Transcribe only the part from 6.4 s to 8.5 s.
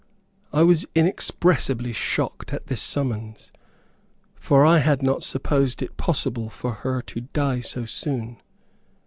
for her to die so soon.